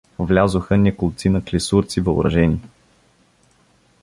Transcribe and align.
Влязоха 0.19 0.77
неколцина 0.77 1.43
клисурци 1.45 2.01
въоръжени. 2.01 2.59